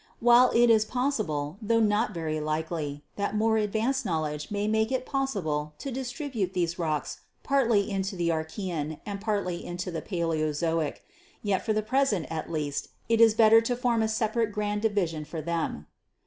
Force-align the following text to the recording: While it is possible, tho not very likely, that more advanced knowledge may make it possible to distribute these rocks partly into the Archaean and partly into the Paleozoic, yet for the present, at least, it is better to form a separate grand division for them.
While 0.19 0.49
it 0.55 0.71
is 0.71 0.83
possible, 0.83 1.59
tho 1.61 1.79
not 1.79 2.11
very 2.11 2.39
likely, 2.39 3.03
that 3.17 3.35
more 3.35 3.57
advanced 3.57 4.03
knowledge 4.03 4.49
may 4.49 4.67
make 4.67 4.91
it 4.91 5.05
possible 5.05 5.75
to 5.77 5.91
distribute 5.91 6.53
these 6.55 6.79
rocks 6.79 7.19
partly 7.43 7.87
into 7.91 8.15
the 8.15 8.29
Archaean 8.31 8.99
and 9.05 9.21
partly 9.21 9.63
into 9.63 9.91
the 9.91 10.01
Paleozoic, 10.01 11.03
yet 11.43 11.63
for 11.63 11.73
the 11.73 11.83
present, 11.83 12.25
at 12.31 12.49
least, 12.51 12.87
it 13.09 13.21
is 13.21 13.35
better 13.35 13.61
to 13.61 13.75
form 13.75 14.01
a 14.01 14.07
separate 14.07 14.51
grand 14.51 14.81
division 14.81 15.23
for 15.23 15.39
them. 15.39 15.85